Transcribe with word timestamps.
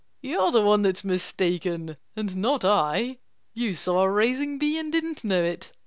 "You 0.23 0.39
are 0.39 0.51
the 0.51 0.63
one 0.63 0.81
that's 0.81 1.03
mistaken 1.03 1.95
and 2.15 2.35
not 2.35 2.65
I! 2.65 3.19
You 3.53 3.75
saw 3.75 4.01
a 4.01 4.09
raising 4.09 4.57
bee 4.57 4.79
and 4.79 4.91
didn't 4.91 5.23
know 5.23 5.43
it! 5.43 5.71